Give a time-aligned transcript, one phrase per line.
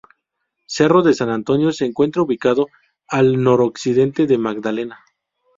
[0.65, 2.69] Cerro de San Antonio se encuentra ubicado
[3.07, 5.05] al noroccidente de Magdalena.